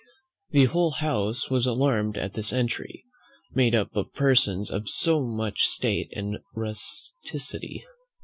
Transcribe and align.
The 0.49 0.65
whole 0.65 0.89
house 0.93 1.51
was 1.51 1.67
alarmed 1.67 2.17
at 2.17 2.33
this 2.33 2.51
entry, 2.51 3.05
made 3.53 3.75
up 3.75 3.95
of 3.95 4.11
persons 4.15 4.71
of 4.71 4.89
so 4.89 5.21
much 5.23 5.67
state 5.67 6.11
and 6.17 6.39
rusticity. 6.55 7.85